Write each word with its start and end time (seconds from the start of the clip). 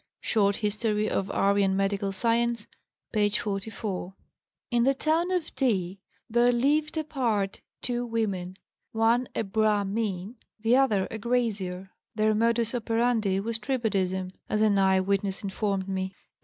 Short 0.21 0.55
History 0.55 1.07
of 1.07 1.29
Aryan 1.29 1.77
Medical 1.77 2.11
Science, 2.11 2.65
p. 3.13 3.29
44.) 3.29 4.15
"In 4.71 4.83
the 4.83 4.95
town 4.95 5.29
of 5.29 5.53
D. 5.53 5.99
there 6.27 6.51
'lived 6.51 6.97
apart' 6.97 7.61
two 7.83 8.03
women, 8.03 8.57
one 8.93 9.29
a 9.35 9.43
Brahmin, 9.43 10.37
the 10.59 10.75
other 10.75 11.07
a 11.11 11.19
grazier; 11.19 11.91
their 12.15 12.33
modus 12.33 12.73
operandi 12.73 13.39
was 13.39 13.59
tribadism, 13.59 14.31
as 14.49 14.61
an 14.63 14.79
eyewitness 14.79 15.43
informed 15.43 15.87
me. 15.87 16.15